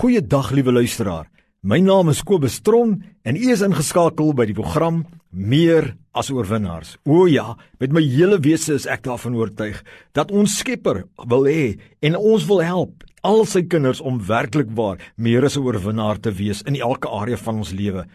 [0.00, 1.26] Goeiedag liewe luisteraar.
[1.60, 6.94] My naam is Kobus Tron en u is ingeskakel by die program Meer as oorwinnaars.
[7.04, 7.50] O ja,
[7.84, 9.82] met my hele wese is ek daarvan oortuig
[10.16, 11.66] dat ons Skepper wil hê
[12.00, 16.32] en ons wil help al sy kinders om werklik waar meer as 'n oorwinnaar te
[16.32, 18.06] wees in elke area van ons lewe.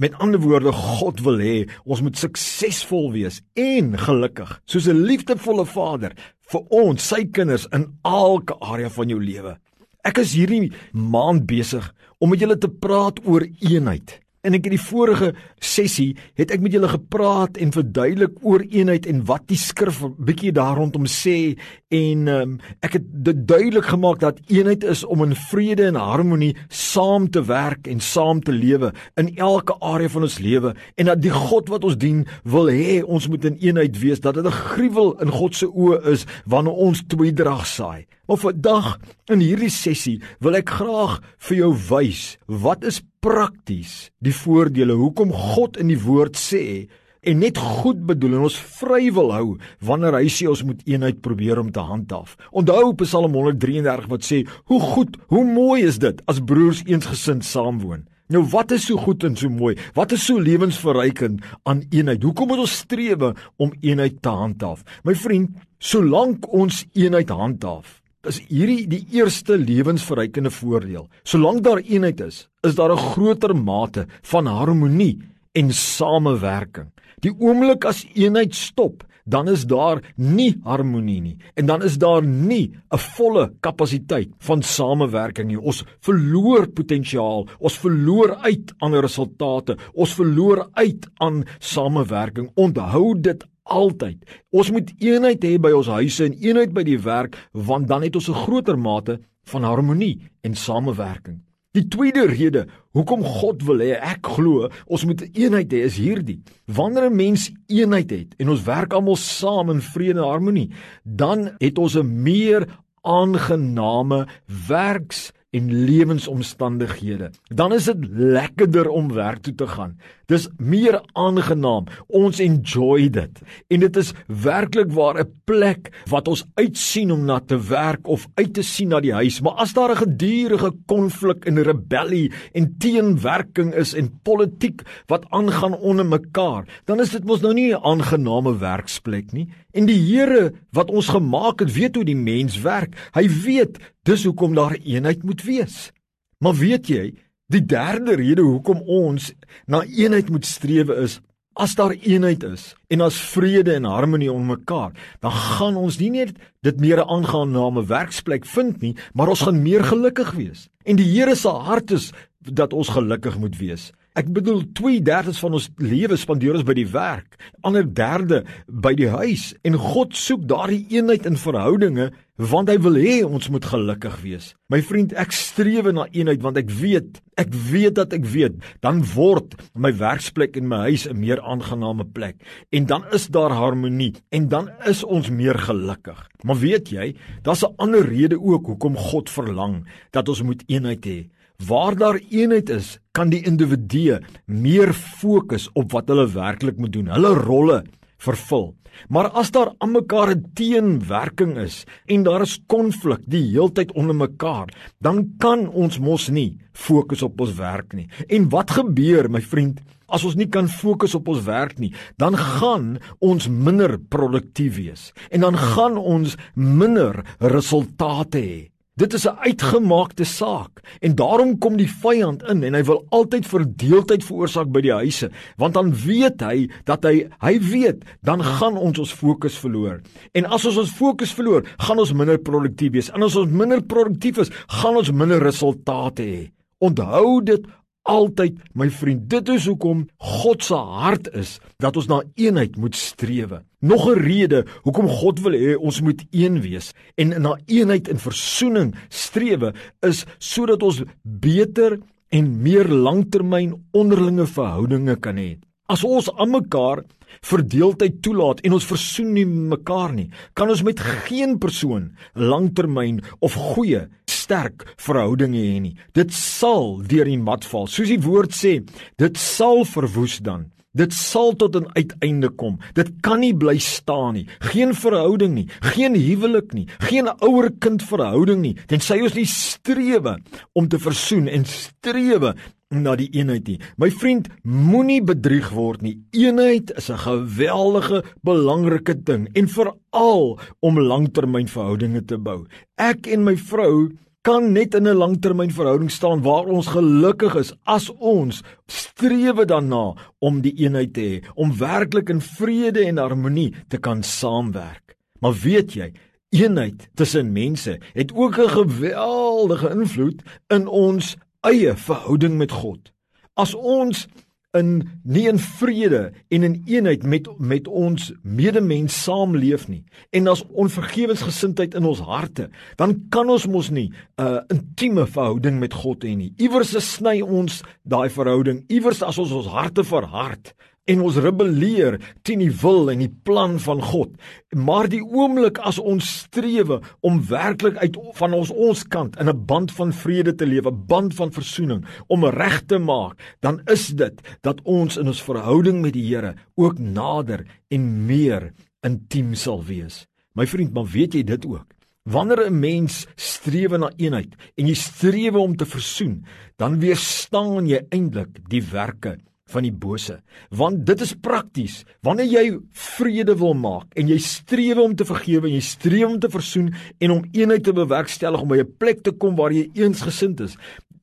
[0.00, 5.66] Met ander woorde, God wil hê ons moet suksesvol wees en gelukkig, soos 'n liefdevolle
[5.66, 6.16] Vader
[6.48, 9.58] vir ons, sy kinders in elke area van jou lewe.
[10.04, 11.86] Ek is hierdie maand besig
[12.20, 14.18] om met julle te praat oor eenheid.
[14.44, 15.30] En ek in die vorige
[15.64, 20.52] sessie het ek met julle gepraat en verduidelik oor eenheid en wat die skrif bietjie
[20.52, 21.54] daar rondom sê
[21.94, 22.52] en um,
[22.84, 27.40] ek het dit duidelik gemaak dat eenheid is om in vrede en harmonie saam te
[27.48, 31.72] werk en saam te lewe in elke area van ons lewe en dat die God
[31.72, 35.32] wat ons dien wil hê ons moet in eenheid wees dat dit 'n gruwel in
[35.32, 38.04] God se oë is wanneer ons tweedrag saai.
[38.26, 38.90] Maar vandag
[39.32, 45.32] in hierdie sessie wil ek graag vir jou wys wat is prakties die voordele hoekom
[45.32, 46.86] God in die woord sê
[47.24, 49.46] en net goed bedoel en ons vry wil hou
[49.84, 52.36] wanneer hy sê ons moet eenheid probeer om te handhaaf.
[52.52, 58.04] Onthou Psalm 133 wat sê hoe goed, hoe mooi is dit as broers eensgesind saamwoon.
[58.32, 59.74] Nou wat is so goed en so mooi?
[59.96, 62.24] Wat is so lewensverrykend aan eenheid?
[62.24, 63.20] Hoekom moet ons streef
[63.60, 64.80] om eenheid te handhaaf?
[65.04, 71.08] My vriend, solank ons eenheid handhaaf, is hierdie die eerste lewensverrykende voordeel.
[71.24, 75.18] Solank daar eenheid is, is daar 'n groter mate van harmonie
[75.52, 76.92] en samewerking.
[77.20, 82.22] Die oomblik as eenheid stop, dan is daar nie harmonie nie en dan is daar
[82.22, 85.60] nie 'n volle kapasiteit van samewerking nie.
[85.60, 92.50] Ons verloor potensiaal, ons verloor uit aan resultate, ons verloor uit aan samewerking.
[92.54, 94.20] Onthou dit altyd.
[94.52, 98.16] Ons moet eenheid hê by ons huise en eenheid by die werk want dan het
[98.16, 101.40] ons 'n groter mate van harmonie en samewerking.
[101.74, 106.42] Die tweede rede hoekom God wil hê ek glo ons moet eenheid hê is hierdie.
[106.66, 110.70] Wanneer 'n mens eenheid het en ons werk almal saam in vrede en harmonie,
[111.02, 112.68] dan het ons 'n meer
[113.02, 114.26] aangename
[114.68, 117.30] werks en lewensomstandighede.
[117.54, 119.98] Dan is dit lekkerder om werk toe te gaan.
[120.26, 121.86] Dis meer aangenaam.
[122.08, 123.40] Ons enjoy dit.
[123.68, 128.26] En dit is werklik waar 'n plek wat ons uitsien om na te werk of
[128.34, 129.40] uit te sien na die huis.
[129.40, 135.74] Maar as daar 'n gedurende konflik en rebellie en teenwerking is en politiek wat aangaan
[135.74, 139.48] onder mekaar, dan is dit mos nou nie 'n aangename werksplek nie.
[139.72, 143.10] En die Here wat ons gemaak het, weet hoe die mens werk.
[143.14, 145.92] Hy weet dis hoekom daar eenheid moet wees.
[146.38, 147.14] Maar weet jy,
[147.52, 149.28] Die derde rede hoekom ons
[149.68, 151.18] na eenheid moet streef is
[151.60, 156.10] as daar eenheid is en as vrede en harmonie om mekaar, dan gaan ons nie
[156.10, 156.32] net
[156.64, 160.68] dit meer 'n aangename werksplek vind nie, maar ons gaan meer gelukkig wees.
[160.84, 163.92] En die Here se hart is dat ons gelukkig moet wees.
[164.14, 169.08] Ek bedoel 2/3 van ons lewe spandeer ons by die werk, ander derde by die
[169.08, 174.14] huis en God soek daardie eenheid in verhoudinge want hy wil hê ons moet gelukkig
[174.24, 174.46] wees.
[174.72, 179.04] My vriend, ek streef na eenheid want ek weet, ek weet dat ek weet, dan
[179.14, 184.14] word my werksplek en my huis 'n meer aangename plek en dan is daar harmonie
[184.32, 186.18] en dan is ons meer gelukkig.
[186.42, 191.06] Maar weet jy, daar's 'n ander rede ook hoekom God verlang dat ons moet eenheid
[191.06, 191.30] hê.
[191.62, 197.06] Waar daar eenheid is, kan die individu meer fokus op wat hulle werklik moet doen,
[197.06, 197.84] hulle rolle
[198.24, 198.72] vervul.
[199.08, 204.14] Maar as daar aan mekaar 'n teenwerking is en daar is konflik die heeltyd onder
[204.14, 204.68] mekaar,
[205.00, 208.08] dan kan ons mos nie fokus op ons werk nie.
[208.28, 212.36] En wat gebeur, my vriend, as ons nie kan fokus op ons werk nie, dan
[212.36, 218.73] gaan ons minder produktief wees en dan gaan ons minder resultate hê.
[218.94, 223.46] Dit is 'n uitgemaakte saak en daarom kom die vyand in en hy wil altyd
[223.46, 228.76] verdeeldheid veroorsaak by die huise want dan weet hy dat hy hy weet dan gaan
[228.76, 230.00] ons ons fokus verloor.
[230.32, 233.10] En as ons ons fokus verloor, gaan ons minder produktief wees.
[233.10, 236.52] En as ons minder produktief is, gaan ons minder resultate hê.
[236.78, 237.66] Onthou dit
[238.04, 239.26] altyd, my vriend.
[239.32, 243.52] Dit is hoekom God se hart is dat ons na eenheid moet streef.
[243.80, 248.18] Nog 'n rede hoekom God wil hê ons moet een wees en na eenheid en
[248.18, 251.98] versoening streef is sodat ons beter
[252.28, 255.58] en meer langtermyn onderlinge verhoudinge kan hê.
[255.86, 257.04] As ons aan mekaar
[257.44, 263.54] verdeeldheid toelaat en ons versoen nie mekaar nie, kan ons met geen persoon langtermyn of
[263.54, 264.08] goeie
[264.44, 265.96] sterk verhoudinge hê nie.
[266.16, 267.88] Dit sal deur die mat val.
[267.88, 268.78] Soos die woord sê,
[269.20, 270.70] dit sal verwoes dan.
[270.94, 272.78] Dit sal tot 'n uiteinde kom.
[272.94, 274.46] Dit kan nie bly staan nie.
[274.60, 280.38] Geen verhouding nie, geen huwelik nie, geen ouer-kind verhouding nie, tensy ons nie strewe
[280.72, 282.54] om te versoen en strewe
[282.90, 283.80] na die eenheid nie.
[283.98, 286.20] My vriend, moenie bedrieg word nie.
[286.30, 292.66] Eenheid is 'n geweldige belangrike ding en veral om langtermynverhoudinge te bou.
[292.96, 294.10] Ek en my vrou
[294.44, 300.60] kan net in 'n langtermynverhouding staan waar ons gelukkig is as ons strewe daarna om
[300.60, 305.16] die eenheid te hê, om werklik in vrede en harmonie te kan saamwerk.
[305.40, 306.12] Maar weet jy,
[306.50, 313.12] eenheid tussen mense het ook 'n geweldige invloed in ons eie verhouding met God.
[313.54, 314.28] As ons
[314.74, 320.02] in nie in vrede en in eenheid met met ons medemens saamleef nie.
[320.30, 325.78] En as onvergewensgesindheid in ons harte dan kan ons mos nie 'n uh, intieme verhouding
[325.78, 326.52] met God hê nie.
[326.56, 328.84] Iewers sny ons daai verhouding.
[328.88, 330.74] Iewers as ons ons harte verhard
[331.10, 332.16] en ons rebelleer
[332.46, 334.32] teen die wil en die plan van God.
[334.72, 339.64] Maar die oomblik as ons strewe om werklik uit van ons ons kant in 'n
[339.66, 344.40] band van vrede te lewe, band van versoening, om reg te maak, dan is dit
[344.62, 348.72] dat ons in ons verhouding met die Here ook nader en meer
[349.02, 350.26] intiem sal wees.
[350.54, 351.86] My vriend, maar weet jy dit ook?
[352.24, 356.44] Wanneer 'n mens streef na eenheid en jy streef om te versoen,
[356.76, 359.36] dan weerstaan jy eintlik die werke
[359.74, 360.38] van die bose.
[360.70, 362.02] Want dit is prakties.
[362.26, 366.38] Wanneer jy vrede wil maak en jy streef om te vergewe en jy streef om
[366.40, 369.90] te versoen en om eenheid te bewerkstellig om by 'n plek te kom waar jy
[369.94, 370.76] eensgesind is.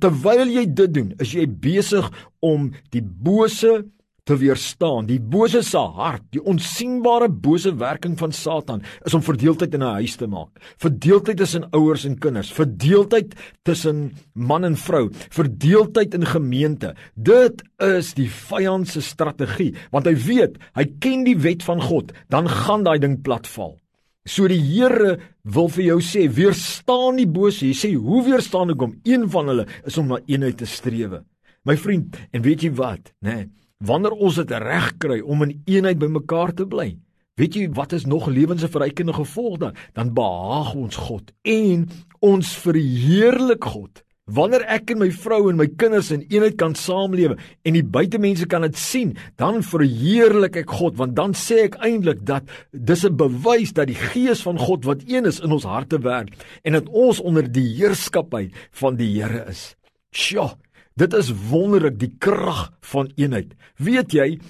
[0.00, 2.10] Terwyl jy dit doen, is jy besig
[2.40, 3.84] om die bose
[4.28, 5.06] te weerstaan.
[5.08, 9.96] Die bose se hart, die onsigbare bose werking van Satan is om verdeeldheid in 'n
[10.00, 10.52] huis te maak.
[10.76, 16.94] Verdeeldheid tussen ouers en kinders, verdeeldheid tussen man en vrou, verdeeldheid in gemeente.
[17.14, 22.12] Dit is die vyand se strategie, want hy weet, hy ken die wet van God,
[22.28, 23.78] dan gaan daai ding platval.
[24.26, 27.64] So die Here wil vir jou sê, weerstaan die bose.
[27.64, 29.00] Hy sê, hoe weerstaan ek hom?
[29.04, 31.24] Een van hulle is om na eenheid te strewe.
[31.64, 33.34] My vriend, en weet jy wat, nê?
[33.34, 33.48] Nee,
[33.84, 36.96] wanneer ons dit reg kry om in eenheid bymekaar te bly.
[37.38, 39.78] Weet jy wat is nog lewensverrykende gevolg dan?
[39.94, 41.86] Dan behaag ons God en
[42.24, 44.02] ons verheerlik God.
[44.28, 48.44] Wanneer ek en my vrou en my kinders in eenheid kan saamlewe en die buitemense
[48.50, 53.16] kan dit sien, dan verheerlik ek God want dan sê ek eintlik dat dis 'n
[53.16, 56.34] bewys dat die gees van God wat een is in ons harte werk
[56.64, 59.76] en dat ons onder die heerskappy van die Here is.
[60.12, 60.58] Sjoe,
[60.98, 63.52] Dit is wonderlik die krag van eenheid.
[63.78, 64.40] Weet jy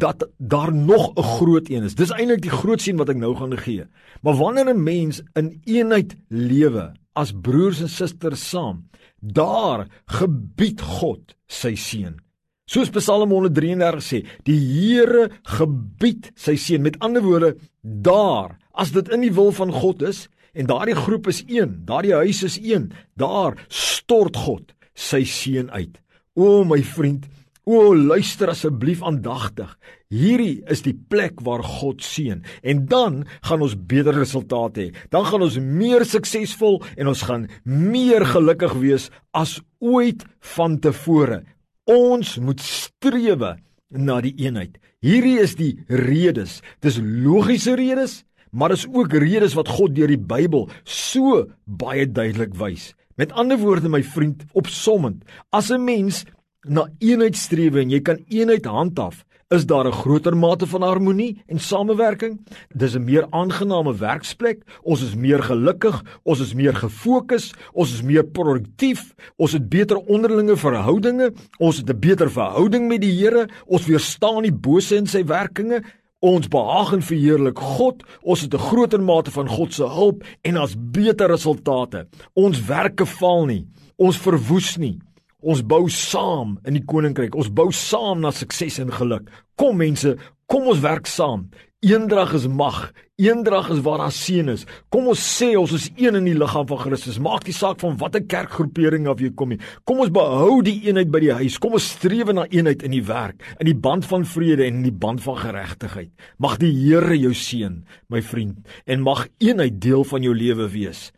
[0.00, 1.94] dat daar nog 'n groot een is?
[1.94, 3.84] Dis eintlik die groot sien wat ek nou gaan gee.
[4.22, 8.88] Maar wanneer 'n mens in eenheid lewe as broers en susters saam,
[9.20, 12.16] daar gebied God sy seën.
[12.64, 16.82] Soos Psalm 133 sê, die Here gebied sy seën.
[16.82, 21.26] Met ander woorde, daar, as dit in die wil van God is en daardie groep
[21.26, 25.98] is een, daardie huis is een, daar stort God sy seën uit.
[26.38, 27.28] O my vriend,
[27.68, 29.70] o luister asseblief aandagtig.
[30.08, 34.88] Hierdie is die plek waar God seën en dan gaan ons beter resultate hê.
[35.12, 40.24] Dan gaan ons meer suksesvol en ons gaan meer gelukkig wees as ooit
[40.56, 41.42] vantevore.
[41.88, 43.56] Ons moet strewe
[43.92, 44.78] na die eenheid.
[45.04, 46.58] Hierdie is die redes.
[46.84, 52.56] Dis logiese redes, maar is ook redes wat God deur die Bybel so baie duidelik
[52.58, 52.94] wys.
[53.18, 56.24] Met ander woorde my vriend, opsommend, as 'n mens
[56.62, 61.42] na eenheid streef en jy kan eenheid handhaaf, is daar 'n groter mate van harmonie
[61.46, 62.38] en samewerking.
[62.68, 64.62] Dis 'n meer aangename werksplek.
[64.82, 69.96] Ons is meer gelukkig, ons is meer gefokus, ons is meer produktief, ons het beter
[69.96, 75.06] onderlinge verhoudinge, ons het 'n beter verhouding met die Here, ons weerstaan die bose in
[75.06, 75.82] sy werkinge.
[76.18, 78.02] Ons behaag en verheerlik God.
[78.22, 82.08] Ons het 'n groter mate van God se hulp en ons beter resultate.
[82.34, 83.66] Ons werke val nie.
[83.96, 84.98] Ons verwoes nie.
[85.40, 87.34] Ons bou saam in die koninkryk.
[87.34, 89.30] Ons bou saam na sukses en geluk.
[89.54, 91.48] Kom mense, kom ons werk saam.
[91.78, 92.90] Eendrag is mag.
[93.14, 94.64] Eendrag is waar daar seën is.
[94.90, 97.20] Kom ons sê ons is een in die liggaam van Christus.
[97.22, 99.60] Maak nie saak van watter kerkgroepering of jy kom nie.
[99.86, 101.60] Kom ons behou die eenheid by die huis.
[101.62, 104.90] Kom ons streef na eenheid in die werk, in die band van vrede en in
[104.90, 106.10] die band van geregtigheid.
[106.42, 111.12] Mag die Here jou seën, my vriend, en mag eenheid deel van jou lewe wees.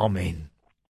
[0.00, 0.46] Amen.